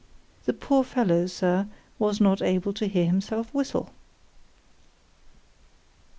[0.47, 1.67] ——"_The poor fellow, Sir,
[1.99, 3.91] was not able to hear himself whistle.